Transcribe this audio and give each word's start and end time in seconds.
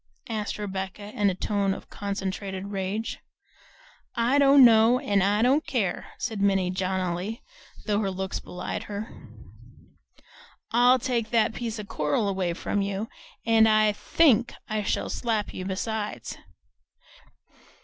asked 0.29 0.57
Rebecca 0.57 1.11
in 1.13 1.29
a 1.29 1.35
tone 1.35 1.75
of 1.75 1.91
concentrated 1.91 2.69
rage. 2.71 3.19
"I 4.15 4.39
don't 4.39 4.65
know 4.65 4.97
and 4.99 5.21
I 5.23 5.43
don't 5.43 5.63
care," 5.67 6.07
said 6.17 6.41
Minnie 6.41 6.71
jauntily, 6.71 7.43
though 7.85 7.99
her 7.99 8.09
looks 8.09 8.39
belied 8.39 8.85
her. 8.85 9.07
"I'll 10.71 10.97
take 10.97 11.29
that 11.29 11.53
piece 11.53 11.77
of 11.77 11.87
coral 11.87 12.27
away 12.27 12.53
from 12.53 12.81
you, 12.81 13.09
and 13.45 13.69
I 13.69 13.91
THINK 13.91 14.55
I 14.67 14.81
shall 14.81 15.07
slap 15.11 15.53
you 15.53 15.65
besides!" 15.65 16.35